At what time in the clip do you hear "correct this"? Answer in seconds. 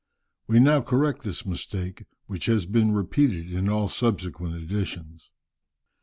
0.81-1.45